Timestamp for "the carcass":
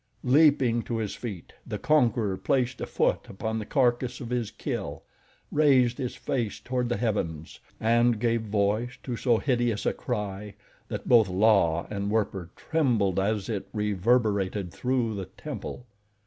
3.59-4.19